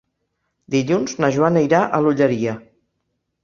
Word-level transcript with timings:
Dilluns 0.75 1.13
na 1.21 1.31
Joana 1.37 1.65
irà 1.67 1.85
a 1.85 2.03
l'Olleria. 2.07 2.59